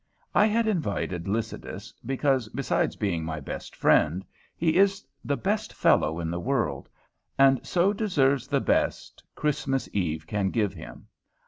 [0.33, 4.25] I had invited Lycidas, because, besides being my best friend,
[4.57, 6.89] he is the best fellow in the world,
[7.37, 11.05] and so deserves the best Christmas eve can give him.